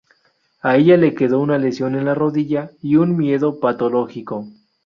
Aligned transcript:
A 0.63 0.77
ella 0.77 0.97
le 0.97 1.13
quedó 1.13 1.39
una 1.39 1.59
lesión 1.59 1.93
en 1.93 2.05
la 2.05 2.15
rodilla 2.15 2.71
y 2.81 2.95
un 2.95 3.15
miedo 3.15 3.59
patológico. 3.59 4.47